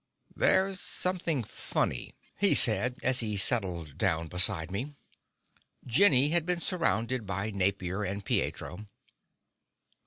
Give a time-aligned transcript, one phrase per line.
[0.35, 4.95] "There's something funny," he said as he settled down beside me.
[5.85, 8.87] Jenny had been surrounded by Napier and Pietro.